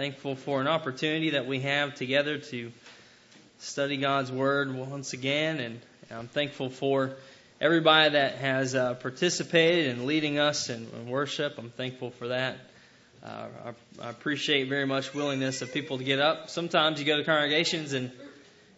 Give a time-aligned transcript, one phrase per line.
[0.00, 2.72] thankful for an opportunity that we have together to
[3.58, 5.78] study God's Word once again, and
[6.10, 7.16] I'm thankful for
[7.60, 11.58] everybody that has uh, participated in leading us in, in, worship.
[11.58, 12.56] I'm thankful for that.
[13.22, 16.48] Uh, I, I, appreciate very much willingness of people to get up.
[16.48, 18.10] Sometimes you go to congregations and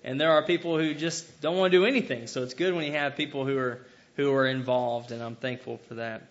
[0.03, 2.27] and there are people who just don't want to do anything.
[2.27, 3.79] So it's good when you have people who are
[4.17, 6.23] who are involved, and I'm thankful for that.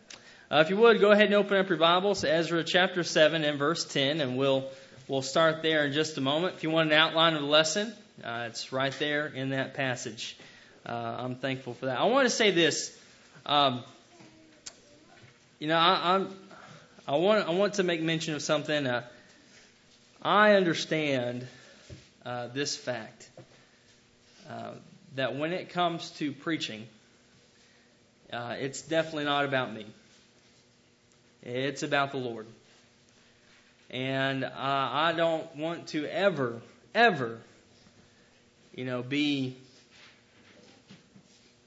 [0.51, 3.57] Uh, if you would go ahead and open up your Bibles, Ezra chapter seven and
[3.57, 4.69] verse ten, and we'll
[5.11, 6.55] we'll start there in just a moment.
[6.55, 7.91] If you want an outline of the lesson,
[8.23, 10.37] uh, it's right there in that passage.
[10.85, 11.99] Uh, I'm thankful for that.
[11.99, 12.97] I want to say this.
[13.45, 13.83] Um,
[15.59, 16.33] you know, I, I'm,
[17.05, 18.87] I want I want to make mention of something.
[18.87, 19.03] Uh,
[20.21, 21.45] I understand
[22.25, 23.29] uh, this fact
[24.49, 24.71] uh,
[25.15, 26.87] that when it comes to preaching,
[28.31, 29.85] uh, it's definitely not about me.
[31.43, 32.47] It's about the Lord.
[33.91, 36.61] And uh, I don't want to ever,
[36.95, 37.39] ever,
[38.73, 39.57] you know, be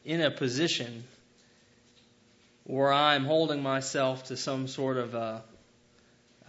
[0.06, 1.04] in a position
[2.64, 5.42] where I'm holding myself to some sort of a,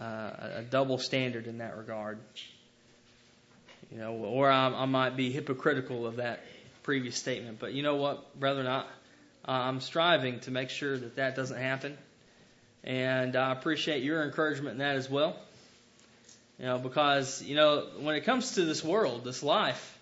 [0.00, 2.18] a double standard in that regard.
[3.92, 6.42] You know, or I, I might be hypocritical of that
[6.84, 7.58] previous statement.
[7.60, 8.84] But you know what, brethren, I,
[9.44, 11.98] I'm striving to make sure that that doesn't happen.
[12.82, 15.36] And I appreciate your encouragement in that as well.
[16.58, 19.98] You know, because, you know, when it comes to this world, this life,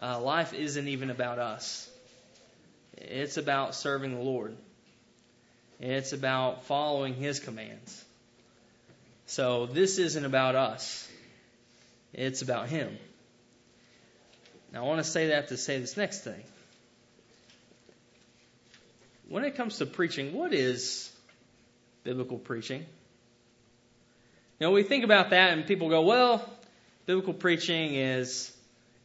[0.00, 1.88] uh, life isn't even about us.
[2.98, 4.56] It's about serving the Lord.
[5.78, 8.04] It's about following His commands.
[9.26, 11.08] So this isn't about us.
[12.12, 12.98] It's about Him.
[14.72, 16.42] Now, I want to say that to say this next thing.
[19.28, 21.10] When it comes to preaching, what is
[22.04, 22.84] biblical preaching?
[24.60, 26.46] You know, we think about that and people go, well,
[27.06, 28.54] biblical preaching is,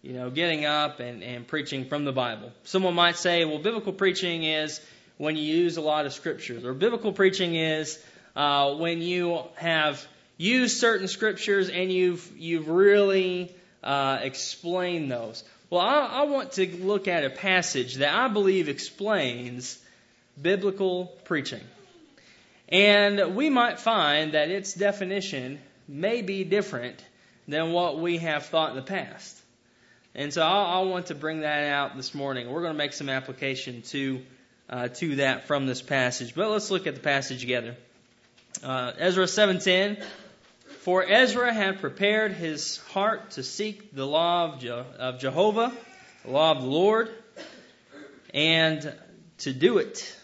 [0.02, 2.52] you know, getting up and, and preaching from the Bible.
[2.66, 4.82] Someone might say, well, biblical preaching is
[5.18, 8.04] when you use a lot of scriptures, or biblical preaching is
[8.36, 15.42] uh, when you have used certain scriptures and you've you've really uh, explained those.
[15.70, 19.80] Well, I, I want to look at a passage that I believe explains
[20.42, 21.64] biblical preaching.
[22.70, 27.04] And we might find that its definition may be different
[27.48, 29.40] than what we have thought in the past.
[30.16, 32.50] And so I, I want to bring that out this morning.
[32.50, 34.22] We're going to make some application to
[34.68, 36.34] uh, to that from this passage.
[36.34, 37.76] But let's look at the passage together.
[38.64, 40.04] Uh, Ezra 7:10
[40.80, 45.72] For Ezra had prepared his heart to seek the law of, Je- of Jehovah,
[46.24, 47.10] the law of the Lord,
[48.34, 48.94] and
[49.40, 50.16] to do it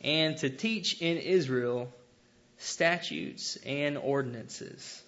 [0.00, 1.92] and to teach in Israel
[2.58, 5.02] statutes and ordinances.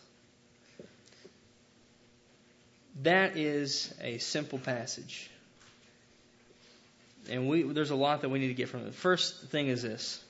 [3.03, 5.31] That is a simple passage.
[7.31, 8.87] And we, there's a lot that we need to get from it.
[8.87, 10.23] The first thing is this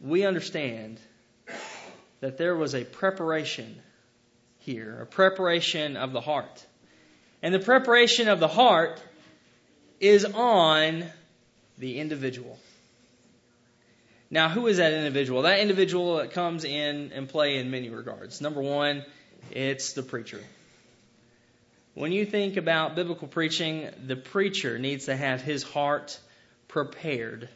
[0.00, 0.98] we understand
[2.20, 3.80] that there was a preparation
[4.58, 6.64] here, a preparation of the heart.
[7.42, 9.02] And the preparation of the heart
[10.00, 11.04] is on
[11.78, 12.58] the individual.
[14.32, 15.42] Now, who is that individual?
[15.42, 18.40] That individual that comes in and play in many regards.
[18.40, 19.04] Number one,
[19.50, 20.40] it's the preacher.
[21.92, 26.18] When you think about biblical preaching, the preacher needs to have his heart
[26.66, 27.50] prepared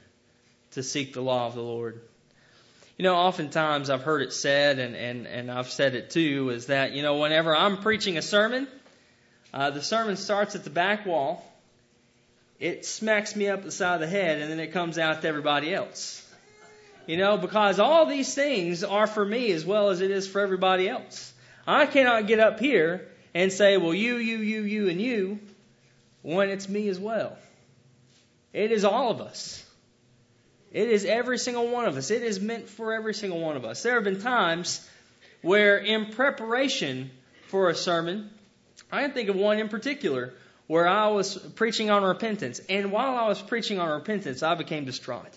[0.72, 2.02] to seek the law of the Lord.
[2.98, 6.66] You know, oftentimes I've heard it said, and, and, and I've said it too, is
[6.66, 8.68] that, you know, whenever I'm preaching a sermon,
[9.54, 11.42] uh, the sermon starts at the back wall,
[12.60, 15.28] it smacks me up the side of the head, and then it comes out to
[15.28, 16.22] everybody else.
[17.06, 20.40] You know, because all these things are for me as well as it is for
[20.40, 21.32] everybody else.
[21.66, 25.38] I cannot get up here and say, well, you, you, you, you, and you,
[26.22, 27.36] when it's me as well.
[28.52, 29.64] It is all of us.
[30.72, 32.10] It is every single one of us.
[32.10, 33.82] It is meant for every single one of us.
[33.82, 34.88] There have been times
[35.42, 37.10] where, in preparation
[37.48, 38.30] for a sermon,
[38.90, 40.34] I can think of one in particular
[40.66, 42.60] where I was preaching on repentance.
[42.68, 45.32] And while I was preaching on repentance, I became distraught.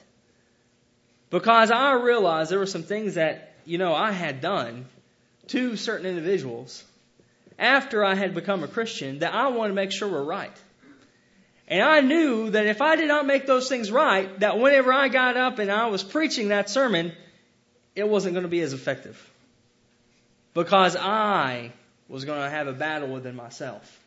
[1.30, 4.86] Because I realized there were some things that, you know, I had done
[5.48, 6.84] to certain individuals
[7.58, 10.56] after I had become a Christian that I wanted to make sure were right.
[11.68, 15.08] And I knew that if I did not make those things right, that whenever I
[15.08, 17.12] got up and I was preaching that sermon,
[17.96, 19.32] it wasn't going to be as effective.
[20.56, 21.72] Because I
[22.08, 23.99] was going to have a battle within myself.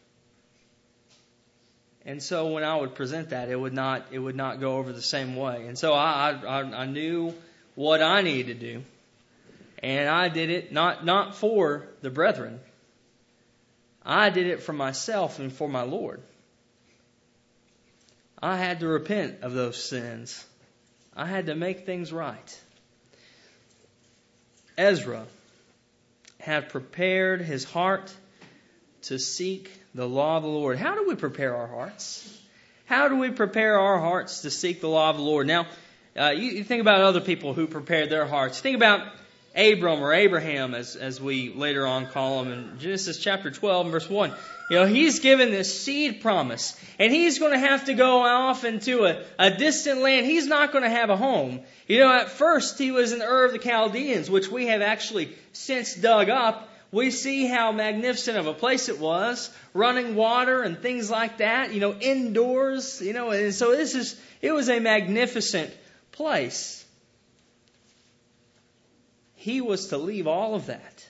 [2.04, 4.92] And so when I would present that, it would not it would not go over
[4.92, 5.66] the same way.
[5.66, 7.34] And so I I, I knew
[7.74, 8.82] what I needed to do,
[9.82, 12.60] And I did it not, not for the brethren.
[14.04, 16.22] I did it for myself and for my Lord.
[18.42, 20.44] I had to repent of those sins.
[21.16, 22.60] I had to make things right.
[24.76, 25.24] Ezra
[26.40, 28.12] had prepared his heart
[29.02, 30.78] to seek the law of the Lord.
[30.78, 32.40] How do we prepare our hearts?
[32.86, 35.46] How do we prepare our hearts to seek the law of the Lord?
[35.46, 35.66] Now,
[36.18, 38.60] uh, you, you, think about other people who prepared their hearts.
[38.60, 39.06] Think about
[39.54, 44.10] Abram or Abraham, as, as we later on call him in Genesis chapter 12, verse
[44.10, 44.32] 1.
[44.70, 48.64] You know, he's given this seed promise, and he's going to have to go off
[48.64, 50.26] into a, a distant land.
[50.26, 51.60] He's not going to have a home.
[51.86, 54.80] You know, at first he was in the Ur of the Chaldeans, which we have
[54.80, 56.68] actually since dug up.
[56.92, 61.72] We see how magnificent of a place it was, running water and things like that,
[61.72, 65.74] you know, indoors, you know, and so this is, it was a magnificent
[66.12, 66.84] place.
[69.36, 71.08] He was to leave all of that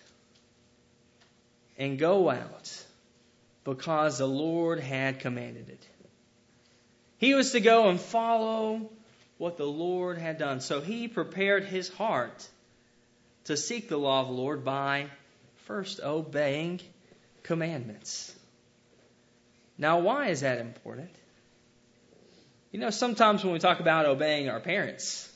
[1.76, 2.84] and go out
[3.64, 5.86] because the Lord had commanded it.
[7.18, 8.88] He was to go and follow
[9.36, 10.60] what the Lord had done.
[10.60, 12.48] So he prepared his heart
[13.44, 15.08] to seek the law of the Lord by
[15.72, 16.78] first obeying
[17.44, 18.30] commandments.
[19.78, 21.08] Now, why is that important?
[22.72, 25.32] You know, sometimes when we talk about obeying our parents,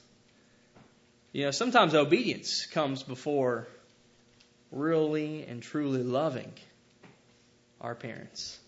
[1.33, 3.67] you know, sometimes obedience comes before
[4.71, 6.53] really and truly loving
[7.81, 8.59] our parents.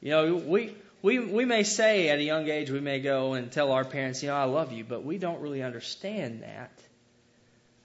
[0.00, 3.50] You know, we, we, we may say at a young age, we may go and
[3.50, 6.70] tell our parents, you know, I love you, but we don't really understand that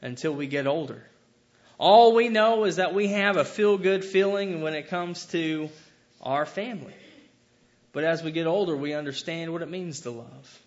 [0.04, 1.02] until we get older.
[1.78, 5.70] All we know is that we have a feel good feeling when it comes to
[6.22, 6.94] our family.
[7.92, 10.62] But as we get older, we understand what it means to love.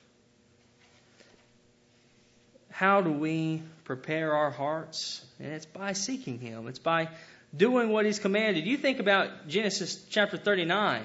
[2.70, 5.24] How do we prepare our hearts?
[5.38, 6.68] And it's by seeking Him.
[6.68, 7.08] It's by
[7.56, 8.66] doing what he's commanded.
[8.66, 11.02] You think about Genesis chapter 39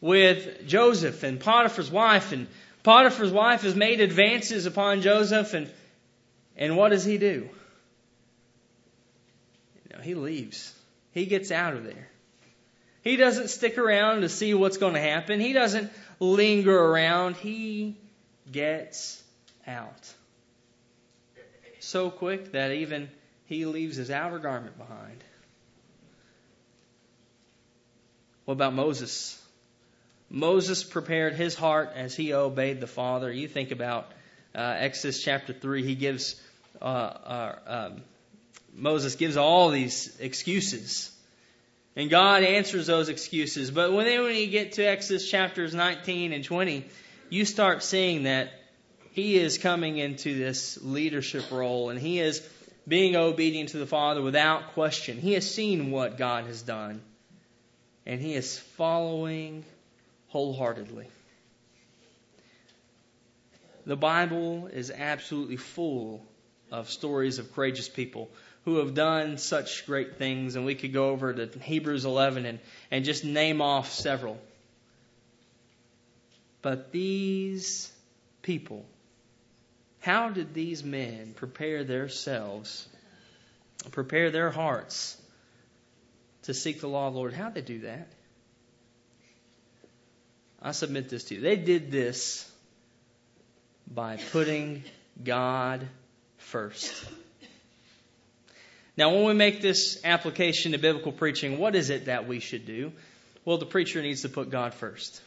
[0.00, 2.46] with Joseph and Potiphar's wife, and
[2.82, 5.70] Potiphar's wife has made advances upon Joseph, and,
[6.56, 7.48] and what does he do?
[9.92, 10.74] Know, he leaves.
[11.12, 12.08] He gets out of there.
[13.02, 15.40] He doesn't stick around to see what's going to happen.
[15.40, 17.36] He doesn't linger around.
[17.36, 17.96] He
[18.50, 19.22] gets
[19.66, 20.14] out.
[21.80, 23.10] So quick that even
[23.46, 25.24] he leaves his outer garment behind.
[28.44, 29.40] What about Moses?
[30.28, 33.32] Moses prepared his heart as he obeyed the Father.
[33.32, 34.12] You think about
[34.54, 36.40] uh, Exodus chapter 3, he gives,
[36.80, 38.02] uh, uh, um,
[38.74, 41.10] Moses gives all these excuses.
[41.96, 43.70] And God answers those excuses.
[43.70, 46.84] But when, when you get to Exodus chapters 19 and 20,
[47.28, 48.52] you start seeing that
[49.12, 52.46] he is coming into this leadership role and he is
[52.86, 55.18] being obedient to the Father without question.
[55.18, 57.02] He has seen what God has done
[58.06, 59.64] and he is following
[60.28, 61.06] wholeheartedly.
[63.86, 66.24] The Bible is absolutely full
[66.70, 68.30] of stories of courageous people
[68.64, 72.58] who have done such great things, and we could go over to Hebrews 11 and,
[72.90, 74.38] and just name off several.
[76.62, 77.90] But these
[78.42, 78.84] people,
[80.00, 82.86] how did these men prepare themselves,
[83.90, 85.16] prepare their hearts
[86.42, 87.34] to seek the law of the Lord.
[87.34, 88.08] How'd they do that?
[90.62, 91.40] I submit this to you.
[91.40, 92.50] They did this
[93.90, 94.84] by putting
[95.22, 95.86] God
[96.38, 97.04] first.
[99.00, 102.66] Now, when we make this application to biblical preaching, what is it that we should
[102.66, 102.92] do?
[103.46, 105.22] Well, the preacher needs to put God first.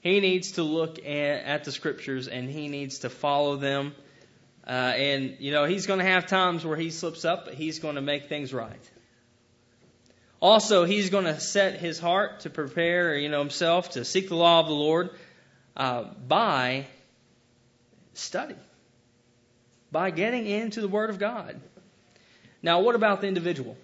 [0.00, 3.94] He needs to look at, at the scriptures and he needs to follow them.
[4.66, 7.78] Uh, and, you know, he's going to have times where he slips up, but he's
[7.78, 8.90] going to make things right.
[10.40, 14.34] Also, he's going to set his heart to prepare, you know, himself to seek the
[14.34, 15.10] law of the Lord
[15.76, 16.88] uh, by
[18.14, 18.56] study,
[19.92, 21.60] by getting into the Word of God.
[22.62, 23.76] Now, what about the individual?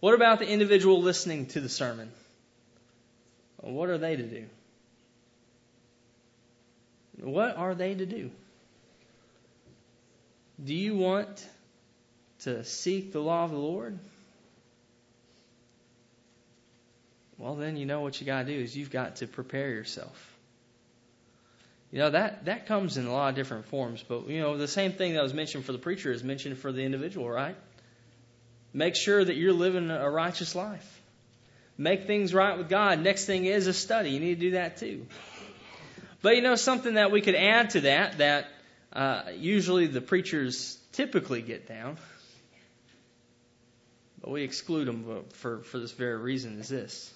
[0.00, 2.10] What about the individual listening to the sermon?
[3.58, 4.44] What are they to do?
[7.20, 8.30] What are they to do?
[10.64, 11.46] Do you want
[12.40, 13.98] to seek the law of the Lord?
[17.38, 20.27] well, then you know what you got to do is you've got to prepare yourself.
[21.90, 24.68] You know, that, that comes in a lot of different forms, but, you know, the
[24.68, 27.56] same thing that was mentioned for the preacher is mentioned for the individual, right?
[28.74, 31.00] Make sure that you're living a righteous life.
[31.78, 33.00] Make things right with God.
[33.00, 34.10] Next thing is a study.
[34.10, 35.06] You need to do that too.
[36.20, 38.48] But, you know, something that we could add to that, that
[38.92, 41.96] uh, usually the preachers typically get down,
[44.20, 47.14] but we exclude them for, for this very reason is this.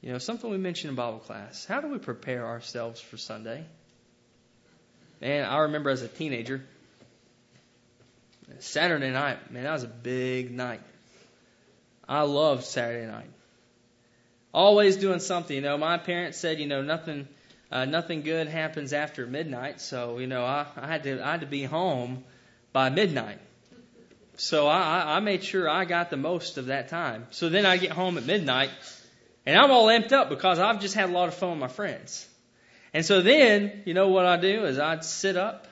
[0.00, 1.64] You know, something we mentioned in Bible class.
[1.64, 3.64] How do we prepare ourselves for Sunday?
[5.20, 6.62] Man, I remember as a teenager,
[8.60, 10.80] Saturday night, man, that was a big night.
[12.08, 13.30] I loved Saturday night.
[14.54, 15.54] Always doing something.
[15.54, 17.28] You know, my parents said, you know, nothing,
[17.70, 19.80] uh, nothing good happens after midnight.
[19.80, 22.24] So, you know, I, I had to, I had to be home
[22.72, 23.38] by midnight.
[24.36, 27.26] So I, I made sure I got the most of that time.
[27.30, 28.70] So then I get home at midnight,
[29.48, 31.68] and I'm all amped up because I've just had a lot of fun with my
[31.68, 32.28] friends.
[32.92, 35.66] And so then, you know what I do is I'd sit up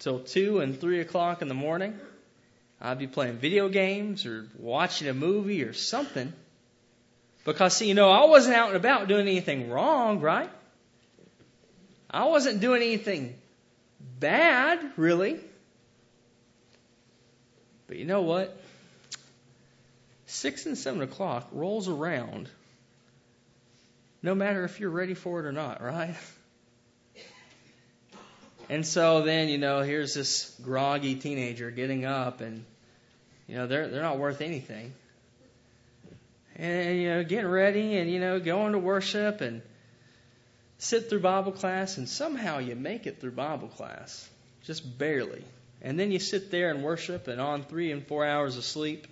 [0.00, 1.96] till two and three o'clock in the morning.
[2.80, 6.32] I'd be playing video games or watching a movie or something.
[7.44, 10.50] Because, see, you know, I wasn't out and about doing anything wrong, right?
[12.10, 13.36] I wasn't doing anything
[14.18, 15.38] bad, really.
[17.86, 18.60] But you know what?
[20.26, 22.48] Six and seven o'clock rolls around,
[24.22, 26.14] no matter if you're ready for it or not, right?
[28.68, 32.64] And so then, you know, here's this groggy teenager getting up and
[33.46, 34.94] you know, they're they're not worth anything.
[36.56, 39.62] And you know, getting ready and you know, going to worship and
[40.78, 44.28] sit through Bible class and somehow you make it through Bible class.
[44.64, 45.44] Just barely.
[45.82, 49.08] And then you sit there and worship and on three and four hours of sleep,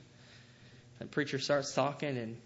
[1.00, 2.36] the preacher starts talking and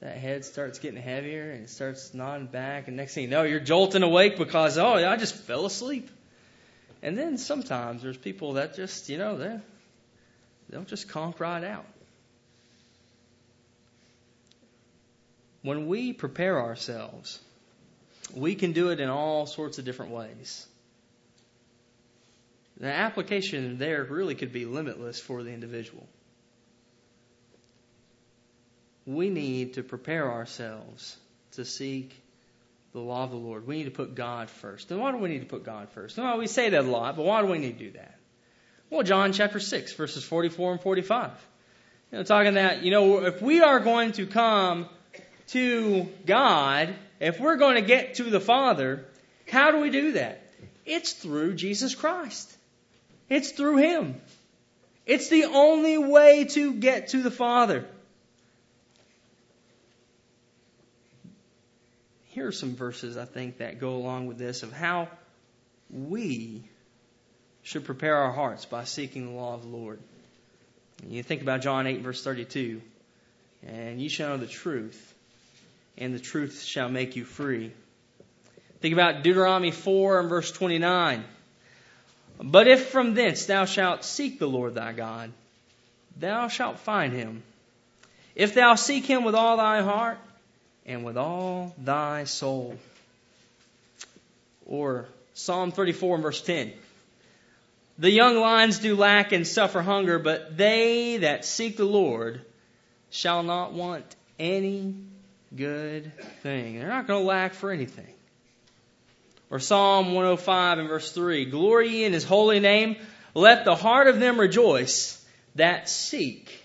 [0.00, 3.42] that head starts getting heavier and it starts nodding back and next thing you know
[3.42, 6.10] you're jolting awake because oh I just fell asleep.
[7.02, 9.58] And then sometimes there's people that just, you know, they
[10.68, 11.86] they'll just conk right out.
[15.62, 17.38] When we prepare ourselves,
[18.34, 20.66] we can do it in all sorts of different ways.
[22.78, 26.06] The application there really could be limitless for the individual.
[29.06, 31.16] We need to prepare ourselves
[31.52, 32.14] to seek
[32.92, 33.66] the law of the Lord.
[33.66, 34.90] We need to put God first.
[34.90, 36.18] And why do we need to put God first?
[36.18, 38.16] Well, we say that a lot, but why do we need to do that?
[38.90, 41.30] Well, John chapter 6, verses 44 and 45.
[42.10, 44.88] You know, talking that, you know, if we are going to come
[45.48, 49.06] to God, if we're going to get to the Father,
[49.48, 50.42] how do we do that?
[50.84, 52.52] It's through Jesus Christ.
[53.28, 54.20] It's through Him.
[55.06, 57.86] It's the only way to get to the Father.
[62.40, 65.08] Here are some verses I think that go along with this of how
[65.90, 66.62] we
[67.62, 69.98] should prepare our hearts by seeking the law of the Lord.
[71.06, 72.80] You think about John 8, verse 32.
[73.66, 75.14] And you shall know the truth,
[75.98, 77.72] and the truth shall make you free.
[78.80, 81.22] Think about Deuteronomy 4 and verse 29.
[82.42, 85.30] But if from thence thou shalt seek the Lord thy God,
[86.16, 87.42] thou shalt find him.
[88.34, 90.16] If thou seek him with all thy heart
[90.90, 92.76] and with all thy soul.
[94.66, 96.72] Or Psalm 34 and verse 10.
[97.98, 102.40] The young lions do lack and suffer hunger, but they that seek the Lord
[103.10, 104.04] shall not want
[104.38, 104.94] any
[105.54, 106.78] good thing.
[106.78, 108.12] They're not going to lack for anything.
[109.50, 112.96] Or Psalm 105 and verse 3 Glory in his holy name.
[113.34, 116.64] Let the heart of them rejoice that seek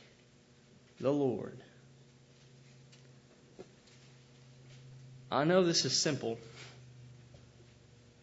[0.99, 1.59] the Lord.
[5.31, 6.37] I know this is simple.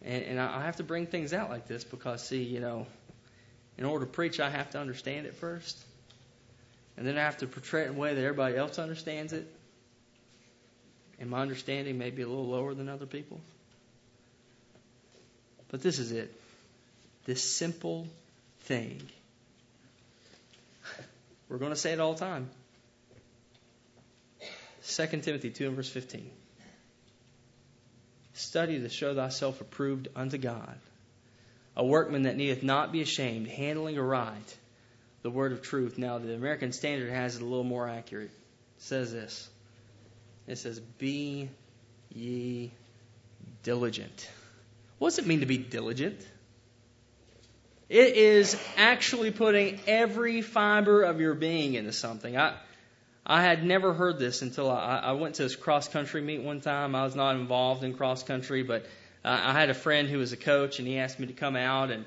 [0.01, 2.87] And, and I have to bring things out like this because, see, you know,
[3.77, 5.77] in order to preach, I have to understand it first.
[6.97, 9.47] And then I have to portray it in a way that everybody else understands it.
[11.19, 13.39] And my understanding may be a little lower than other people.
[15.69, 16.33] But this is it.
[17.25, 18.07] This simple
[18.61, 19.01] thing.
[21.49, 22.49] We're going to say it all the time.
[24.85, 26.29] 2 Timothy 2 and verse 15.
[28.33, 30.75] Study to show thyself approved unto God
[31.75, 34.57] a workman that needeth not be ashamed, handling aright
[35.23, 35.97] the word of truth.
[35.97, 38.29] Now, the American Standard has it a little more accurate.
[38.29, 39.49] It says this
[40.47, 41.49] it says, Be
[42.13, 42.71] ye
[43.63, 44.29] diligent.
[44.99, 46.19] What does it mean to be diligent?
[47.89, 52.37] It is actually putting every fiber of your being into something.
[52.37, 52.55] I,
[53.25, 56.59] I had never heard this until I, I went to this cross country meet one
[56.59, 56.93] time.
[56.93, 58.85] I was not involved in cross country, but
[59.23, 61.55] uh, I had a friend who was a coach, and he asked me to come
[61.55, 62.05] out, and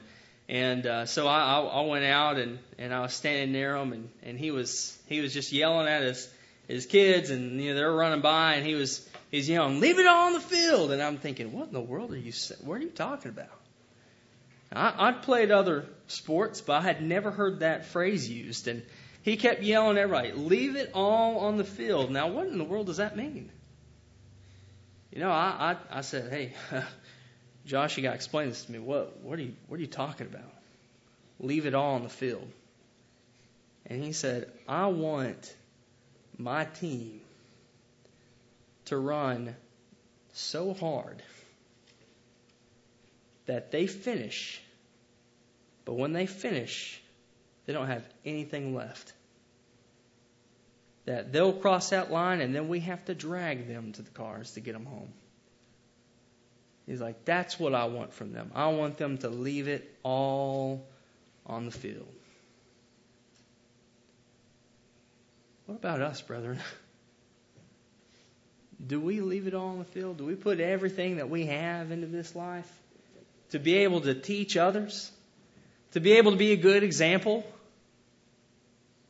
[0.48, 4.08] and uh, so I, I went out and and I was standing near him, and
[4.22, 6.28] and he was he was just yelling at his
[6.68, 9.98] his kids, and you know they were running by, and he was he's yelling, "Leave
[9.98, 12.32] it all on the field!" And I'm thinking, what in the world are you
[12.62, 13.48] what are you talking about?
[14.72, 18.68] I, I'd played other sports, but I had never heard that phrase used.
[18.68, 18.82] And
[19.26, 22.12] he kept yelling at everybody, leave it all on the field.
[22.12, 23.50] Now, what in the world does that mean?
[25.10, 26.52] You know, I, I, I said, hey,
[27.66, 28.78] Josh, you got to explain this to me.
[28.78, 30.48] What, what, are you, what are you talking about?
[31.40, 32.48] Leave it all on the field.
[33.86, 35.52] And he said, I want
[36.38, 37.20] my team
[38.84, 39.56] to run
[40.34, 41.20] so hard
[43.46, 44.62] that they finish,
[45.84, 47.02] but when they finish,
[47.66, 49.14] they don't have anything left.
[51.06, 54.52] That they'll cross that line and then we have to drag them to the cars
[54.52, 55.12] to get them home.
[56.86, 58.52] He's like, that's what I want from them.
[58.54, 60.86] I want them to leave it all
[61.44, 62.06] on the field.
[65.66, 66.60] What about us, brethren?
[68.86, 70.18] Do we leave it all on the field?
[70.18, 72.70] Do we put everything that we have into this life
[73.50, 75.10] to be able to teach others?
[75.92, 77.44] To be able to be a good example?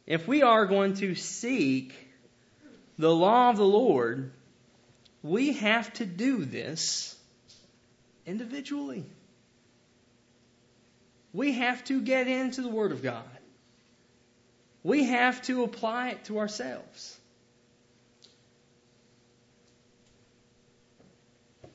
[0.07, 1.93] If we are going to seek
[2.99, 4.33] the law of the Lord,
[5.23, 7.17] we have to do this
[8.25, 9.05] individually.
[11.33, 13.25] We have to get into the Word of God.
[14.83, 17.19] We have to apply it to ourselves.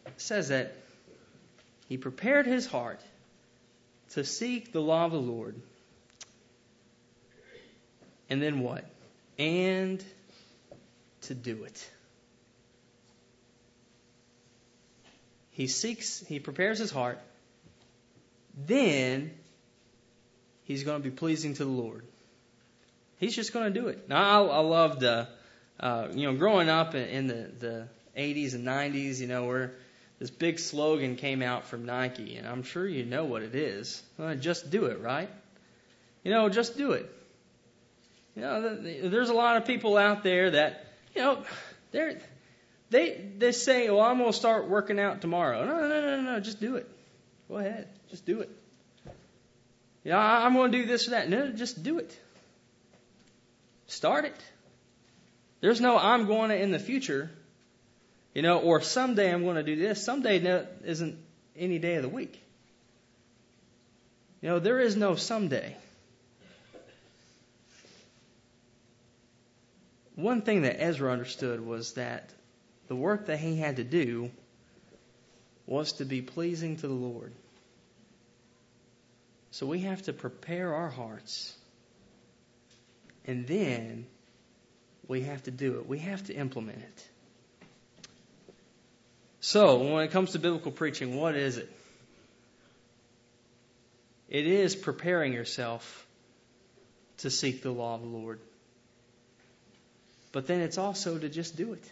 [0.05, 0.73] It says that
[1.89, 3.01] he prepared his heart
[4.11, 5.61] to seek the law of the Lord.
[8.31, 8.85] And then what?
[9.37, 10.01] And
[11.23, 11.89] to do it.
[15.49, 17.19] He seeks, he prepares his heart.
[18.65, 19.31] Then
[20.63, 22.05] he's going to be pleasing to the Lord.
[23.17, 24.07] He's just going to do it.
[24.07, 25.25] Now, I, I loved, uh,
[25.77, 29.73] uh, you know, growing up in, the, the 80s and 90s, you know, where
[30.19, 34.01] this big slogan came out from Nike, and I'm sure you know what it is.
[34.17, 35.29] Well, just do it, right?
[36.23, 37.13] You know, just do it.
[38.35, 40.85] You know, there's a lot of people out there that,
[41.15, 41.43] you know,
[41.91, 42.19] they're,
[42.89, 46.21] they they say, "Well, I'm going to start working out tomorrow." No, no, no, no,
[46.21, 46.39] no.
[46.39, 46.89] Just do it.
[47.49, 47.87] Go ahead.
[48.09, 48.49] Just do it.
[50.03, 51.29] Yeah, I'm going to do this or that.
[51.29, 52.17] No, just do it.
[53.87, 54.35] Start it.
[55.59, 57.29] There's no I'm going to in the future,
[58.33, 60.03] you know, or someday I'm going to do this.
[60.03, 61.17] Someday no, isn't
[61.55, 62.41] any day of the week.
[64.41, 65.75] You know, there is no someday.
[70.15, 72.31] One thing that Ezra understood was that
[72.87, 74.31] the work that he had to do
[75.65, 77.31] was to be pleasing to the Lord.
[79.51, 81.55] So we have to prepare our hearts
[83.25, 84.05] and then
[85.07, 85.87] we have to do it.
[85.87, 87.07] We have to implement it.
[89.41, 91.69] So, when it comes to biblical preaching, what is it?
[94.29, 96.07] It is preparing yourself
[97.17, 98.39] to seek the law of the Lord.
[100.31, 101.91] But then it's also to just do it.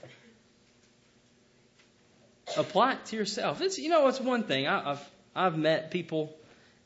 [2.57, 3.61] Apply it to yourself.
[3.61, 4.67] It's you know it's one thing.
[4.67, 6.35] I, I've I've met people,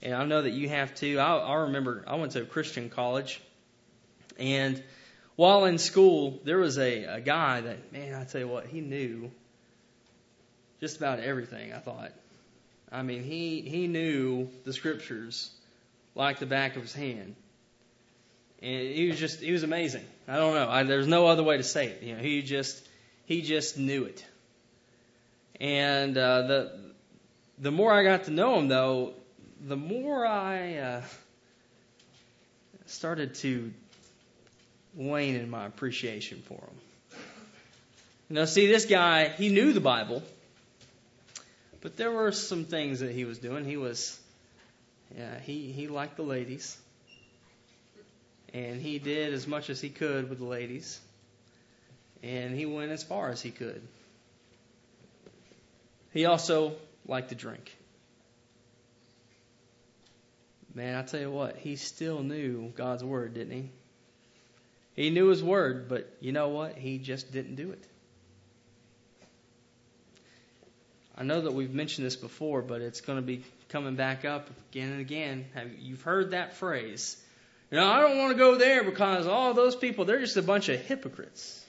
[0.01, 1.19] and I know that you have too.
[1.19, 3.41] I, I remember I went to a Christian college,
[4.37, 4.83] and
[5.35, 8.81] while in school, there was a, a guy that, man, I tell you what, he
[8.81, 9.31] knew
[10.79, 12.11] just about everything, I thought.
[12.91, 15.49] I mean, he, he knew the scriptures
[16.13, 17.35] like the back of his hand.
[18.63, 20.05] And he was just, he was amazing.
[20.27, 20.69] I don't know.
[20.69, 22.01] I, there's no other way to say it.
[22.01, 22.81] You know, he just,
[23.25, 24.25] he just knew it.
[25.59, 26.79] And, uh, the,
[27.59, 29.13] the more I got to know him though,
[29.61, 31.01] the more I, uh,
[32.85, 33.73] started to
[34.95, 37.19] wane in my appreciation for him.
[38.29, 40.23] Know, see, this guy, he knew the Bible,
[41.81, 43.63] but there were some things that he was doing.
[43.65, 44.19] He was,
[45.15, 46.75] yeah, he, he liked the ladies,
[48.53, 50.99] and he did as much as he could with the ladies,
[52.21, 53.81] and he went as far as he could.
[56.11, 56.75] He also
[57.07, 57.75] liked to drink.
[60.75, 63.69] Man, I tell you what, he still knew God's word, didn't he?
[64.95, 66.77] He knew his word, but you know what?
[66.77, 67.83] He just didn't do it.
[71.15, 74.49] I know that we've mentioned this before, but it's going to be coming back up
[74.71, 75.45] again and again.
[75.79, 77.22] You've heard that phrase?
[77.73, 80.43] You know, I don't want to go there because all those people, they're just a
[80.43, 81.65] bunch of hypocrites.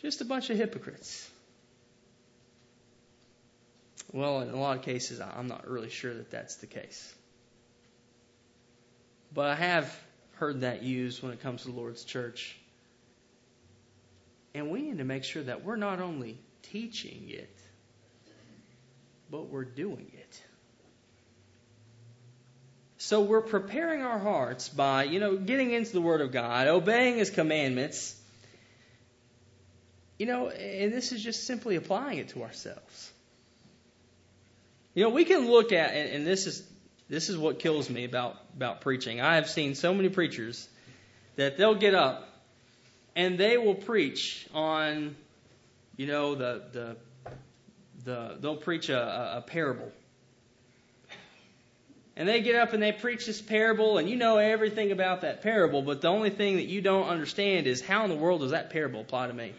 [0.00, 1.30] Just a bunch of hypocrites.
[4.12, 7.14] Well, in a lot of cases, I'm not really sure that that's the case.
[9.32, 9.96] But I have
[10.32, 12.58] heard that used when it comes to the Lord's church.
[14.52, 17.56] And we need to make sure that we're not only teaching it,
[19.30, 20.42] but we're doing it.
[23.02, 27.16] So we're preparing our hearts by, you know, getting into the Word of God, obeying
[27.16, 28.14] His commandments.
[30.20, 33.12] You know, and this is just simply applying it to ourselves.
[34.94, 36.62] You know, we can look at, and, and this is
[37.08, 39.20] this is what kills me about about preaching.
[39.20, 40.68] I have seen so many preachers
[41.34, 42.28] that they'll get up
[43.16, 45.16] and they will preach on,
[45.96, 46.96] you know, the the
[48.04, 49.90] the they'll preach a, a parable.
[52.16, 55.42] And they get up and they preach this parable, and you know everything about that
[55.42, 58.50] parable, but the only thing that you don't understand is how in the world does
[58.50, 59.52] that parable apply to me?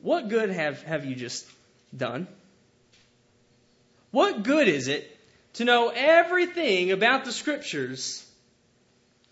[0.00, 1.46] What good have, have you just
[1.94, 2.26] done?
[4.10, 5.14] What good is it
[5.54, 8.24] to know everything about the scriptures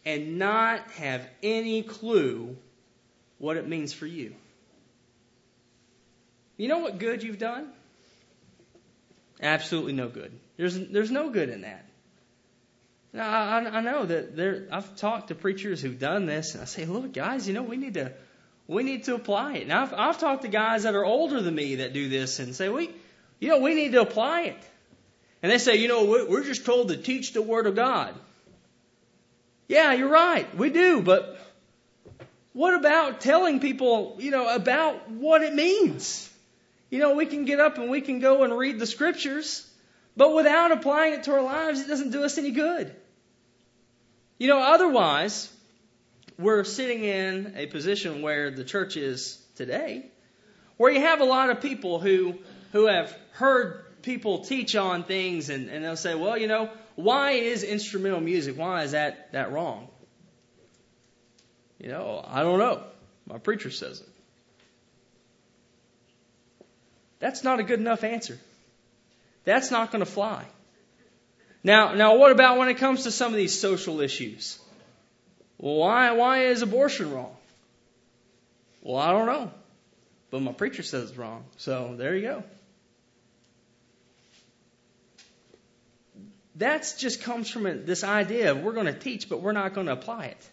[0.05, 2.57] and not have any clue
[3.39, 4.35] what it means for you?
[6.59, 7.71] You know what good you've done?
[9.41, 10.33] Absolutely no good.
[10.57, 11.85] There's, there's no good in that.
[13.13, 16.67] Now, I, I know that there, I've talked to preachers who've done this, and I
[16.67, 18.13] say, look, guys, you know, we need to,
[18.67, 19.69] we need to apply it.
[19.69, 22.55] Now, I've, I've talked to guys that are older than me that do this and
[22.55, 22.91] say, we,
[23.39, 24.59] you know, we need to apply it.
[25.43, 28.15] And they say, you know, we're just told to teach the Word of God.
[29.69, 30.53] Yeah, you're right.
[30.57, 31.39] We do, but
[32.53, 36.31] what about telling people, you know, about what it means?
[36.91, 39.69] You know, we can get up and we can go and read the scriptures,
[40.17, 42.95] but without applying it to our lives, it doesn't do us any good.
[44.39, 45.53] You know, otherwise,
[46.39, 50.07] we're sitting in a position where the church is today,
[50.77, 52.39] where you have a lot of people who,
[52.73, 57.33] who have heard people teach on things and, and they'll say, well, you know, why
[57.33, 59.89] is instrumental music, why is that, that wrong?
[61.79, 62.85] You know, I don't know.
[63.27, 64.09] My preacher says it.
[67.19, 68.39] That's not a good enough answer.
[69.45, 70.45] That's not going to fly.
[71.63, 74.59] Now, now what about when it comes to some of these social issues?
[75.57, 77.35] Why, why is abortion wrong?
[78.83, 79.51] Well, I don't know.
[80.31, 81.45] But my preacher says it's wrong.
[81.57, 82.45] So there you go.
[86.57, 89.75] That just comes from a, this idea of we're going to teach, but we're not
[89.75, 90.51] going to apply it.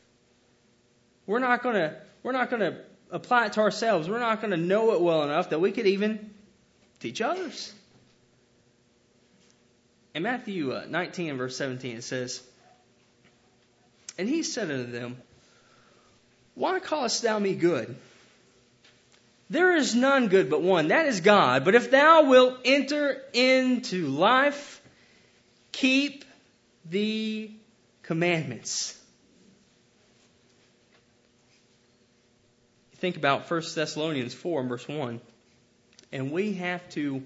[1.26, 2.78] We're not going to, we're not going to
[3.10, 4.10] apply it to ourselves.
[4.10, 6.33] We're not going to know it well enough that we could even
[7.04, 7.74] teach others.
[10.16, 12.42] In Matthew uh, 19 and verse 17, it says,
[14.18, 15.18] And he said unto them,
[16.56, 17.94] Why callest thou me good?
[19.50, 21.66] There is none good but one, that is God.
[21.66, 24.82] But if thou wilt enter into life,
[25.74, 26.24] keep
[26.90, 27.52] the
[28.04, 28.98] commandments.
[32.96, 35.20] Think about 1 Thessalonians 4 and verse 1
[36.14, 37.24] and we have to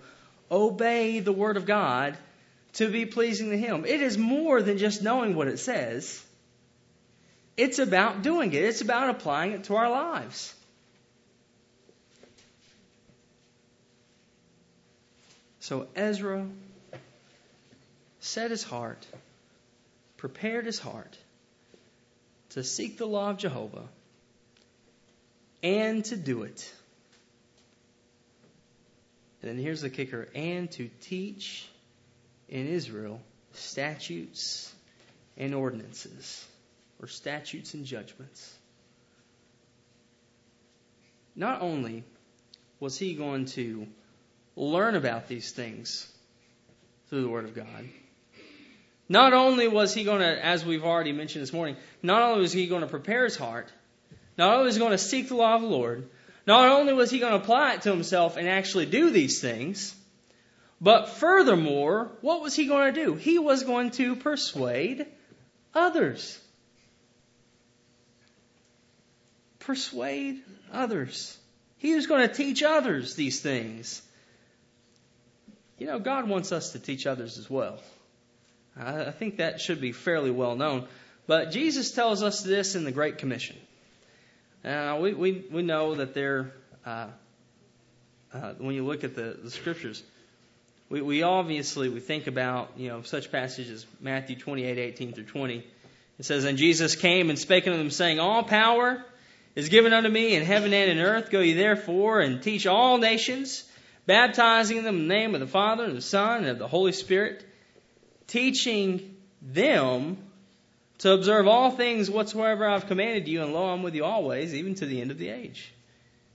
[0.50, 2.18] obey the Word of God
[2.74, 3.86] to be pleasing to Him.
[3.86, 6.24] It is more than just knowing what it says.
[7.58, 8.64] It's about doing it.
[8.64, 10.54] It's about applying it to our lives.
[15.60, 16.48] So Ezra
[18.22, 19.06] set his heart,
[20.16, 21.18] prepared his heart
[22.52, 23.90] to seek the law of Jehovah
[25.62, 26.72] and to do it.
[29.48, 31.70] And then here's the kicker and to teach
[32.50, 33.22] in Israel
[33.54, 34.74] statutes
[35.38, 36.46] and ordinances,
[37.02, 38.54] or statutes and judgments.
[41.34, 42.04] Not only
[42.82, 43.88] was he going to
[44.58, 46.12] learn about these things
[47.10, 47.88] through the Word of God,
[49.08, 52.52] not only was he going to, as we've already mentioned this morning, not only was
[52.52, 53.72] he going to prepare his heart,
[54.38, 56.10] not only was he going to seek the law of the Lord,
[56.48, 59.94] not only was he going to apply it to himself and actually do these things,
[60.80, 63.16] but furthermore, what was he going to do?
[63.16, 65.06] He was going to persuade
[65.74, 66.40] others.
[69.60, 71.38] Persuade others.
[71.80, 74.02] He was going to teach others these things.
[75.78, 77.80] You know, God wants us to teach others as well.
[78.80, 80.88] I think that should be fairly well known.
[81.26, 83.58] But Jesus tells us this in the Great Commission.
[84.64, 86.54] Now, we, we, we know that there,
[86.86, 87.08] uh,
[88.34, 90.04] uh, when you look at the, the scriptures,
[90.90, 95.66] we, we obviously we think about you know such passages Matthew 28, 18 through 20.
[96.20, 99.04] It says, And Jesus came and spake unto them, saying, All power
[99.56, 101.30] is given unto me in heaven and in earth.
[101.30, 103.64] Go ye therefore and teach all nations,
[104.06, 106.92] baptizing them in the name of the Father and the Son and of the Holy
[106.92, 107.46] Spirit,
[108.28, 110.18] teaching them
[111.00, 114.76] to observe all things whatsoever I've commanded you, and lo, I'm with you always, even
[114.76, 115.72] to the end of the age,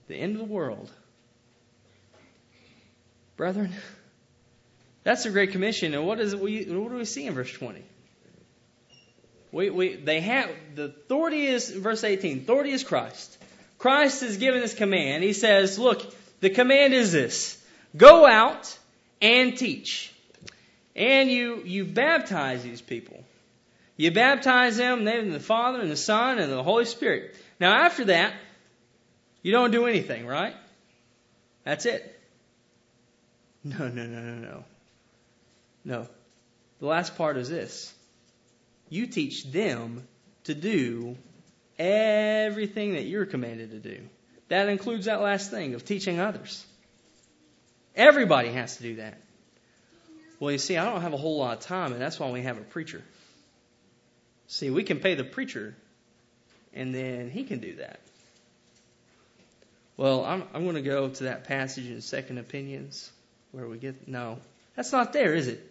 [0.07, 0.89] the end of the world.
[3.35, 3.73] Brethren,
[5.03, 5.93] That's the Great Commission.
[5.93, 7.83] And what is it we, what do we see in verse 20?
[9.51, 13.37] We, we, they have, the authority is, verse 18, authority is Christ.
[13.77, 15.23] Christ has given this command.
[15.23, 16.03] He says, look,
[16.39, 17.61] the command is this.
[17.95, 18.77] Go out
[19.21, 20.11] and teach.
[20.95, 23.22] And you, you baptize these people.
[23.95, 27.35] You baptize them in name the Father and the Son and the Holy Spirit.
[27.59, 28.33] Now after that,
[29.41, 30.55] you don't do anything, right?
[31.63, 32.09] That's it.
[33.63, 34.63] No, no, no, no, no.
[35.85, 36.07] No.
[36.79, 37.93] The last part is this.
[38.89, 40.07] You teach them
[40.45, 41.15] to do
[41.79, 44.01] everything that you're commanded to do.
[44.49, 46.65] That includes that last thing of teaching others.
[47.95, 49.17] Everybody has to do that.
[50.39, 52.41] Well, you see, I don't have a whole lot of time, and that's why we
[52.41, 53.01] have a preacher.
[54.53, 55.73] See, we can pay the preacher,
[56.75, 57.99] and then he can do that.
[59.97, 63.11] Well, I'm, I'm going to go to that passage in Second Opinions
[63.51, 64.07] where we get.
[64.07, 64.37] No,
[64.75, 65.67] that's not there, is it?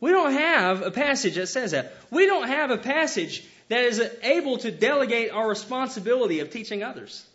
[0.00, 1.94] We don't have a passage that says that.
[2.10, 7.26] We don't have a passage that is able to delegate our responsibility of teaching others.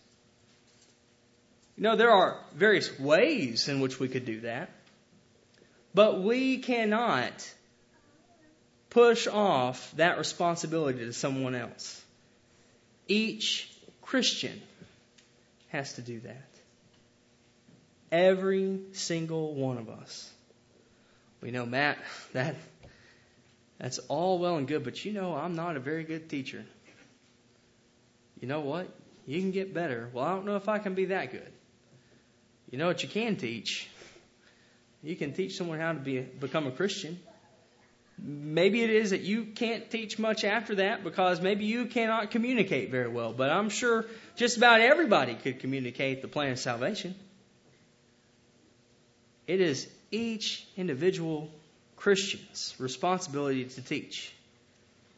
[1.78, 4.70] You know, there are various ways in which we could do that,
[5.96, 7.34] but we cannot
[8.96, 12.02] push off that responsibility to someone else.
[13.10, 13.70] Each
[14.02, 14.62] Christian
[15.68, 16.48] has to do that.
[18.10, 20.32] Every single one of us.
[21.42, 21.98] We know, Matt,
[22.34, 22.56] that
[23.78, 26.64] that's all well and good, but you know I'm not a very good teacher.
[28.40, 28.88] You know what?
[29.28, 30.10] You can get better.
[30.14, 31.52] Well, I don't know if I can be that good.
[32.72, 33.90] You know what you can teach?
[35.04, 37.20] You can teach someone how to be become a Christian.
[38.18, 42.90] Maybe it is that you can't teach much after that because maybe you cannot communicate
[42.90, 44.06] very well, but I'm sure
[44.38, 47.16] just about everybody could communicate the plan of salvation.
[49.48, 51.50] It is each individual
[51.98, 54.34] Christian's responsibility to teach.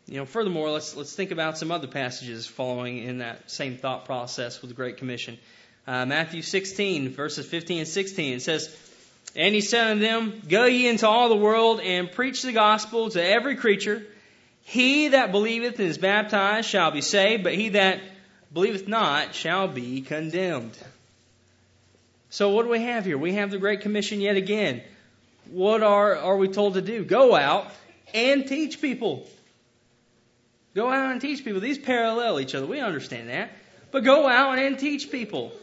[0.07, 4.05] You know, furthermore, let's let's think about some other passages following in that same thought
[4.05, 5.37] process with the Great Commission.
[5.85, 8.75] Uh, Matthew 16, verses 15 and 16, it says,
[9.35, 13.09] And he said unto them, Go ye into all the world and preach the gospel
[13.11, 14.03] to every creature.
[14.63, 18.01] He that believeth and is baptized shall be saved, but he that
[18.53, 20.77] believeth not shall be condemned.
[22.29, 23.17] So what do we have here?
[23.17, 24.81] We have the Great Commission yet again.
[25.51, 27.05] What are, are we told to do?
[27.05, 27.71] Go out
[28.13, 29.25] and teach people.
[30.75, 31.61] Go out and teach people.
[31.61, 32.65] These parallel each other.
[32.65, 33.51] We understand that.
[33.91, 35.53] But go out and teach people.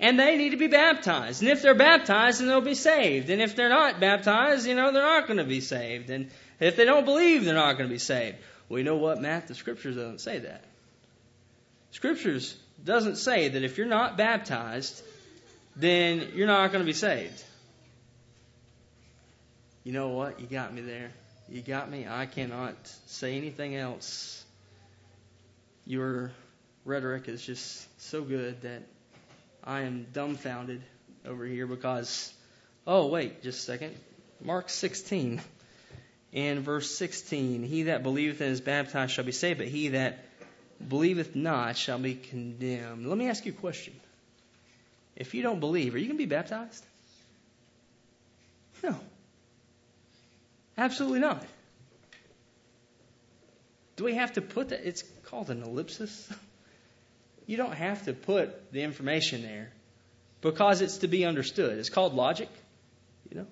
[0.00, 1.42] And they need to be baptized.
[1.42, 3.28] And if they're baptized, then they'll be saved.
[3.28, 6.08] And if they're not baptized, you know, they're not going to be saved.
[6.08, 8.38] And if they don't believe, they're not going to be saved.
[8.68, 9.46] Well, you know what, Matt?
[9.46, 10.64] The scriptures doesn't say that.
[11.90, 15.02] Scriptures doesn't say that if you're not baptized,
[15.76, 17.44] then you're not going to be saved.
[19.84, 20.40] You know what?
[20.40, 21.10] You got me there.
[21.50, 22.06] You got me.
[22.08, 22.74] I cannot
[23.06, 24.42] say anything else.
[25.84, 26.30] Your
[26.86, 28.82] rhetoric is just so good that
[29.64, 30.82] I am dumbfounded
[31.26, 32.32] over here because,
[32.86, 33.96] oh, wait, just a second.
[34.42, 35.40] Mark 16
[36.32, 40.24] and verse 16 He that believeth and is baptized shall be saved, but he that
[40.86, 43.06] believeth not shall be condemned.
[43.06, 43.94] Let me ask you a question.
[45.16, 46.84] If you don't believe, are you going to be baptized?
[48.82, 48.96] No.
[50.78, 51.44] Absolutely not.
[53.96, 54.88] Do we have to put that?
[54.88, 56.32] It's called an ellipsis.
[57.50, 59.72] You don't have to put the information there
[60.40, 61.80] because it's to be understood.
[61.80, 62.48] It's called logic,
[63.28, 63.46] you know.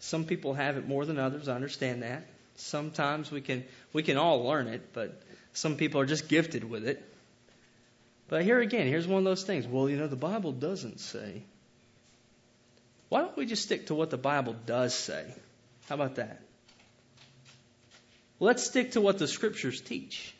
[0.00, 1.46] Some people have it more than others.
[1.46, 2.26] I understand that.
[2.56, 6.88] Sometimes we can we can all learn it, but some people are just gifted with
[6.88, 7.00] it.
[8.26, 9.68] But here again, here's one of those things.
[9.68, 11.44] Well, you know, the Bible doesn't say.
[13.08, 15.32] Why don't we just stick to what the Bible does say?
[15.88, 16.40] How about that?
[18.40, 20.34] Let's stick to what the Scriptures teach.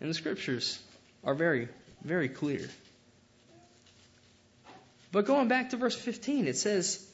[0.00, 0.78] And the Scriptures
[1.24, 1.68] are very,
[2.02, 2.68] very clear.
[5.12, 7.04] But going back to verse 15, it says,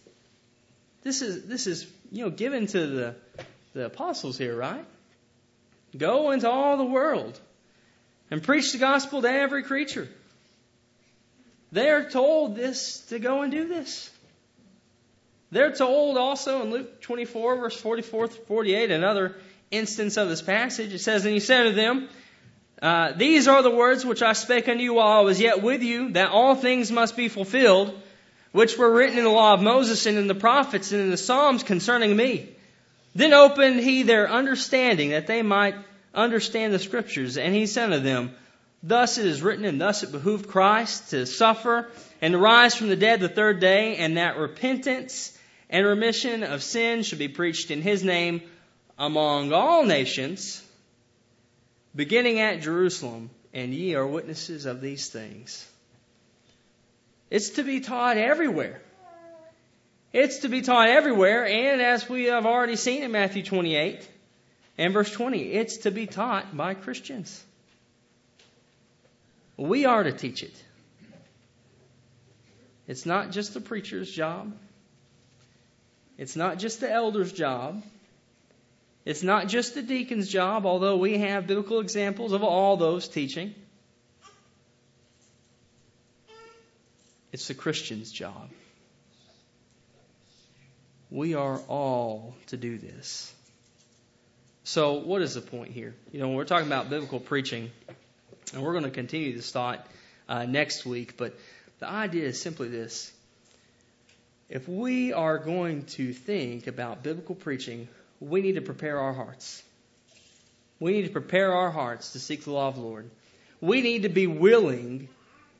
[1.03, 3.15] this is, this is you know, given to the,
[3.75, 4.85] the apostles here, right?
[5.97, 7.39] Go into all the world
[8.31, 10.09] and preach the gospel to every creature.
[11.73, 14.11] They are told this to go and do this.
[15.51, 19.37] They're told also in Luke 24, verse 44 48, another
[19.71, 20.93] instance of this passage.
[20.93, 22.09] It says, And he said to them,
[22.83, 25.83] uh, These are the words which I spake unto you while I was yet with
[25.83, 27.99] you, that all things must be fulfilled,
[28.53, 31.17] which were written in the law of Moses and in the prophets and in the
[31.17, 32.49] Psalms concerning me.
[33.15, 35.75] Then opened he their understanding that they might
[36.15, 37.39] understand the scriptures.
[37.39, 38.35] And he said unto them,
[38.83, 41.89] Thus it is written, and thus it behooved Christ to suffer
[42.21, 45.37] and to rise from the dead the third day, and that repentance
[45.69, 48.43] and remission of sins should be preached in his name
[48.99, 50.63] among all nations,
[51.97, 55.67] beginning at Jerusalem, and ye are witnesses of these things.
[57.31, 58.83] It's to be taught everywhere.
[60.13, 64.09] It's to be taught everywhere, and as we have already seen in Matthew 28
[64.79, 67.43] and verse 20, it's to be taught by Christians.
[69.57, 70.55] We are to teach it.
[72.87, 74.55] It's not just the preacher's job.
[76.19, 77.83] It's not just the elder's job.
[79.07, 83.55] It's not just the deacon's job, although we have biblical examples of all those teaching.
[87.31, 88.51] It's the Christian's job.
[91.09, 93.33] We are all to do this.
[94.65, 95.95] So, what is the point here?
[96.11, 97.71] You know, when we're talking about biblical preaching,
[98.53, 99.87] and we're going to continue this thought
[100.29, 101.39] uh, next week, but
[101.79, 103.13] the idea is simply this.
[104.49, 107.87] If we are going to think about biblical preaching,
[108.21, 109.63] we need to prepare our hearts.
[110.79, 113.11] We need to prepare our hearts to seek the law of the Lord.
[113.61, 115.09] We need to be willing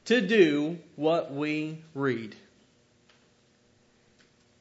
[0.07, 2.37] to do what we read.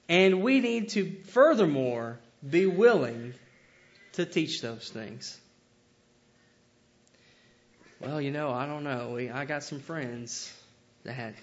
[0.07, 3.33] And we need to, furthermore, be willing
[4.13, 5.37] to teach those things.
[7.99, 9.17] Well, you know, I don't know.
[9.33, 10.53] I got some friends
[11.03, 11.33] that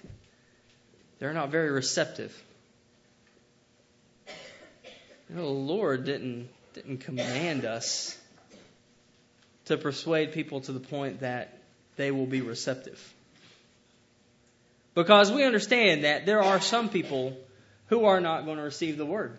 [1.19, 2.33] they're not very receptive.
[5.33, 8.17] The Lord didn't didn't command us
[9.65, 11.57] to persuade people to the point that
[11.95, 13.13] they will be receptive.
[14.95, 17.37] Because we understand that there are some people
[17.87, 19.37] who are not going to receive the word.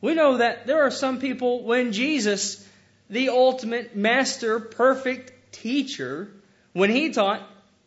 [0.00, 2.66] We know that there are some people when Jesus,
[3.10, 6.28] the ultimate master, perfect teacher,
[6.72, 7.42] when he taught,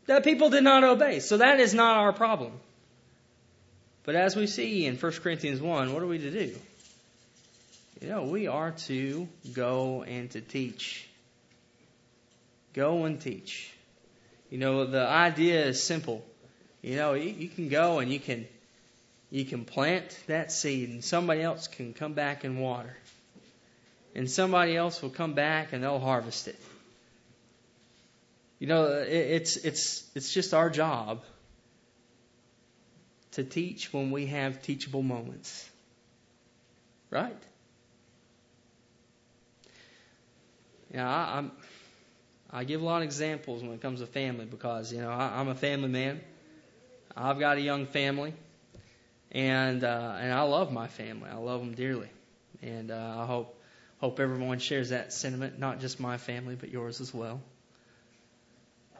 [0.07, 1.19] that people did not obey.
[1.19, 2.53] So that is not our problem.
[4.03, 6.55] But as we see in 1 Corinthians 1, what are we to do?
[8.01, 11.07] You know, we are to go and to teach.
[12.73, 13.71] Go and teach.
[14.49, 16.25] You know, the idea is simple.
[16.81, 18.47] You know, you, you can go and you can
[19.29, 22.97] you can plant that seed and somebody else can come back and water.
[24.15, 26.59] And somebody else will come back and they'll harvest it.
[28.57, 31.23] You know, it's it's it's just our job
[33.33, 35.69] to teach when we have teachable moments.
[37.11, 37.37] Right?
[40.93, 41.51] Yeah, I, I'm
[42.51, 45.39] I give a lot of examples when it comes to family because, you know, I,
[45.39, 46.21] I'm a family man.
[47.15, 48.33] I've got a young family,
[49.31, 51.29] and uh, and I love my family.
[51.29, 52.09] I love them dearly,
[52.61, 53.59] and uh, I hope
[53.99, 55.59] hope everyone shares that sentiment.
[55.59, 57.41] Not just my family, but yours as well.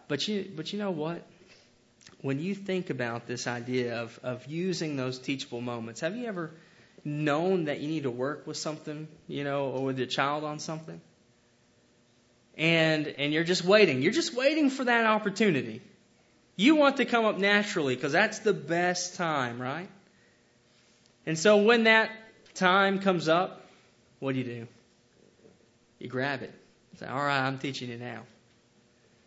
[0.07, 1.25] But you but you know what?
[2.21, 6.51] When you think about this idea of of using those teachable moments, have you ever
[7.03, 10.59] known that you need to work with something, you know, or with your child on
[10.59, 11.01] something?
[12.57, 14.01] And and you're just waiting.
[14.01, 15.81] You're just waiting for that opportunity.
[16.55, 19.89] You want to come up naturally because that's the best time, right?
[21.25, 22.11] And so when that
[22.53, 23.65] time comes up,
[24.19, 24.67] what do you do?
[25.99, 26.53] You grab it.
[26.97, 28.23] Say, all right, I'm teaching you now.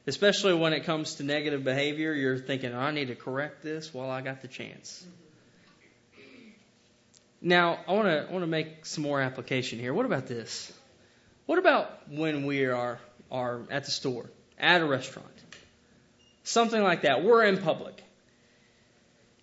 [0.06, 4.10] Especially when it comes to negative behavior, you're thinking, I need to correct this while
[4.10, 5.04] I got the chance.
[7.40, 9.92] Now, I want to I want to make some more application here.
[9.92, 10.72] What about this?
[11.46, 12.98] What about when we are
[13.34, 15.28] are at the store, at a restaurant?
[16.44, 17.24] Something like that.
[17.24, 18.02] We're in public.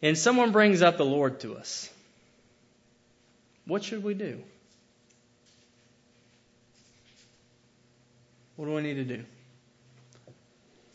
[0.01, 1.89] And someone brings up the Lord to us.
[3.65, 4.41] What should we do?
[8.56, 9.23] What do we need to do?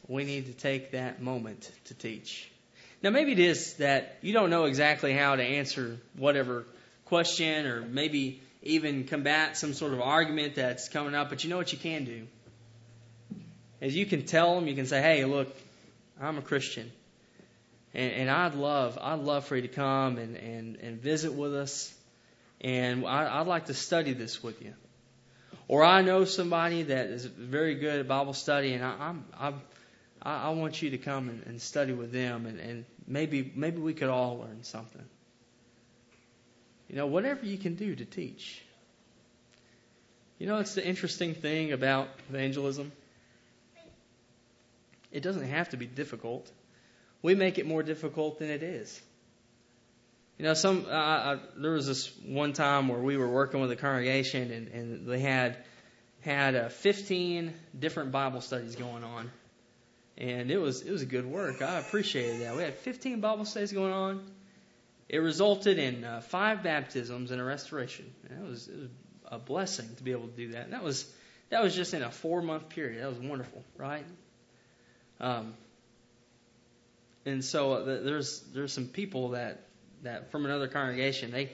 [0.08, 2.50] We need to take that moment to teach.
[3.02, 6.64] Now, maybe it is that you don't know exactly how to answer whatever
[7.04, 11.56] question or maybe even combat some sort of argument that's coming up, but you know
[11.56, 12.26] what you can do?
[13.80, 15.54] Is you can tell them, you can say, hey, look,
[16.20, 16.90] I'm a Christian.
[17.94, 21.54] And, and I'd love, I'd love for you to come and, and, and visit with
[21.54, 21.92] us.
[22.60, 24.74] And I, I'd like to study this with you.
[25.68, 29.60] Or I know somebody that is very good at Bible study, and I, I'm, I'm,
[30.22, 33.78] I, I want you to come and, and study with them, and, and maybe, maybe
[33.78, 35.04] we could all learn something.
[36.88, 38.62] You know, whatever you can do to teach.
[40.38, 42.92] You know, it's the interesting thing about evangelism.
[45.16, 46.52] It doesn't have to be difficult.
[47.22, 49.00] We make it more difficult than it is.
[50.36, 53.76] You know, some I, there was this one time where we were working with a
[53.76, 55.56] congregation, and, and they had
[56.20, 59.30] had uh, 15 different Bible studies going on,
[60.18, 61.62] and it was it was a good work.
[61.62, 62.54] I appreciated that.
[62.54, 64.22] We had 15 Bible studies going on.
[65.08, 68.12] It resulted in uh, five baptisms and a restoration.
[68.28, 68.90] And it was it was
[69.24, 70.64] a blessing to be able to do that.
[70.64, 71.10] And that was
[71.48, 73.02] that was just in a four month period.
[73.02, 74.04] That was wonderful, right?
[75.20, 75.54] Um,
[77.24, 79.60] and so uh, there's there's some people that
[80.02, 81.50] that from another congregation they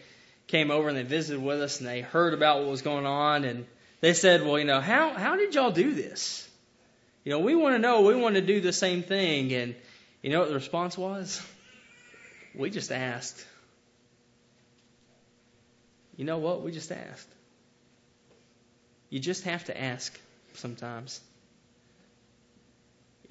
[0.46, 3.44] came over and they visited with us and they heard about what was going on
[3.44, 3.64] and
[4.00, 6.48] they said, well, you know, how how did y'all do this?
[7.24, 8.02] You know, we want to know.
[8.02, 9.52] We want to do the same thing.
[9.52, 9.74] And
[10.22, 11.40] you know what the response was?
[12.54, 13.46] We just asked.
[16.18, 16.60] You know what?
[16.60, 17.28] We just asked.
[19.08, 20.20] You just have to ask
[20.52, 21.22] sometimes.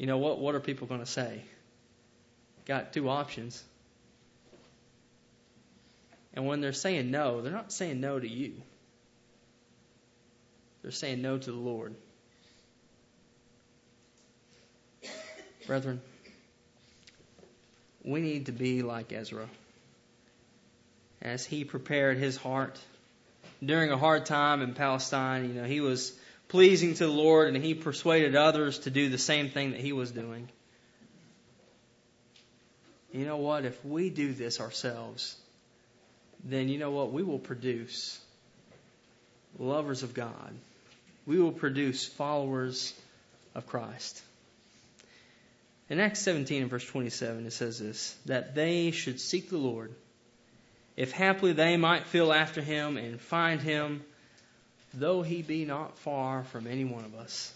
[0.02, 0.40] You know what?
[0.40, 1.44] What are people going to say?
[2.66, 3.64] Got two options.
[6.34, 8.54] And when they're saying no, they're not saying no to you.
[10.82, 11.94] They're saying no to the Lord.
[15.68, 16.02] Brethren,
[18.04, 19.48] we need to be like Ezra.
[21.22, 22.80] As he prepared his heart
[23.64, 26.12] during a hard time in Palestine, you know, he was
[26.52, 29.94] pleasing to the Lord and he persuaded others to do the same thing that he
[29.94, 30.50] was doing.
[33.14, 33.64] You know what?
[33.64, 35.38] If we do this ourselves,
[36.44, 37.14] then you know what?
[37.14, 38.20] We will produce
[39.60, 40.54] lovers of God.
[41.26, 42.94] We will produce followers
[43.56, 44.22] of Christ.
[45.90, 49.94] In Acts 17 and verse 27, it says this that they should seek the Lord,
[50.98, 54.04] if haply they might feel after him and find him,
[54.94, 57.54] though he be not far from any one of us.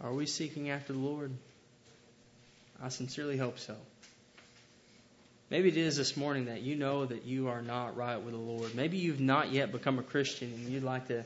[0.00, 1.30] Are we seeking after the Lord?
[2.82, 3.76] I sincerely hope so.
[5.48, 8.40] Maybe it is this morning that you know that you are not right with the
[8.40, 8.74] Lord.
[8.74, 11.24] Maybe you've not yet become a Christian and you'd like to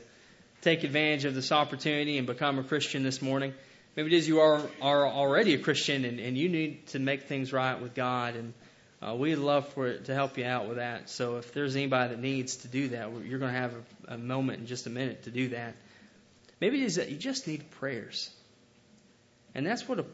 [0.61, 3.53] take advantage of this opportunity and become a Christian this morning.
[3.95, 7.23] Maybe it is you are, are already a Christian and, and you need to make
[7.23, 8.35] things right with God.
[8.35, 8.53] And
[9.01, 11.09] uh, we'd love for to help you out with that.
[11.09, 13.73] So if there's anybody that needs to do that, you're going to have
[14.07, 15.75] a, a moment in just a minute to do that.
[16.59, 18.31] Maybe it is that you just need prayers.
[19.53, 20.05] And that's what a,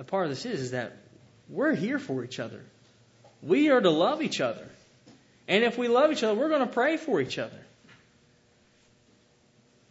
[0.00, 0.96] a part of this is, is that
[1.48, 2.60] we're here for each other.
[3.42, 4.68] We are to love each other.
[5.48, 7.58] And if we love each other, we're going to pray for each other.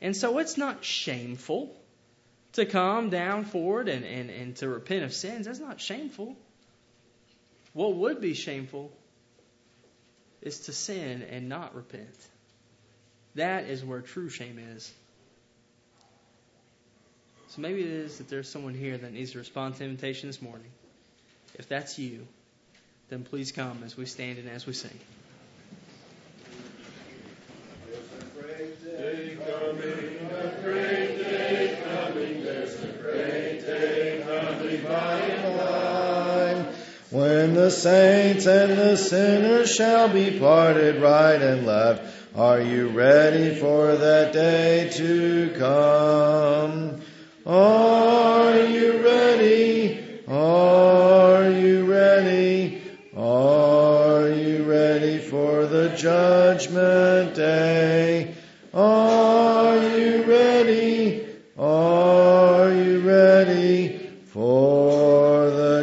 [0.02, 1.76] And so it's not shameful
[2.54, 6.36] to come down forward and, and, and to repent of sins, that's not shameful.
[7.76, 8.90] What would be shameful
[10.42, 12.16] is to sin and not repent.
[13.36, 14.94] That is where true shame is.
[17.50, 20.42] So maybe it is that there's someone here that needs to respond to invitation this
[20.42, 20.72] morning.
[21.56, 22.26] If that's you,
[23.10, 24.98] then please come as we stand and as we sing.
[37.16, 42.04] When the saints and the sinners shall be parted right and left,
[42.36, 47.02] are you ready for that day to come?
[47.46, 50.26] Are you ready?
[50.28, 52.84] Are you ready?
[53.16, 58.36] Are you ready for the judgment day?
[58.74, 59.15] Are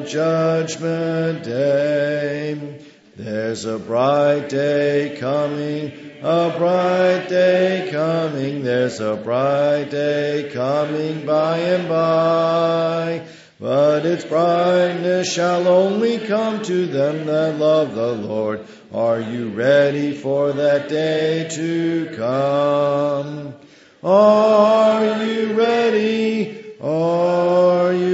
[0.07, 2.81] judgment day?
[3.17, 5.93] There's a bright day coming,
[6.23, 13.27] a bright day coming, there's a bright day coming by and by.
[13.61, 18.67] But its brightness shall only come to them that love the Lord.
[18.93, 23.55] Are you ready for that day to come?
[24.03, 26.75] Are you ready?
[26.81, 28.12] Are you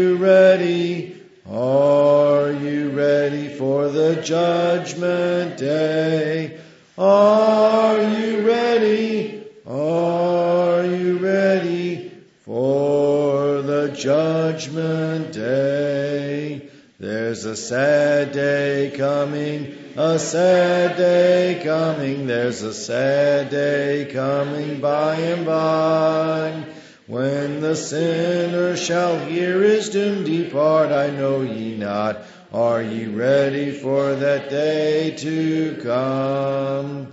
[4.14, 6.58] the judgment day?
[6.96, 9.44] Are you ready?
[9.66, 16.70] Are you ready for the judgment day?
[16.98, 25.16] There's a sad day coming, a sad day coming, there's a sad day coming by
[25.16, 26.64] and by.
[27.06, 32.22] When the sinner shall hear his doom depart, I know ye not.
[32.50, 37.12] Are ye ready for that day to come?